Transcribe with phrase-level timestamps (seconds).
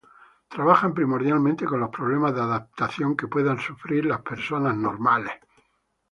[0.47, 5.29] Trabajan primordialmente con los problemas de adaptación que pueda sufrir la persona "normal".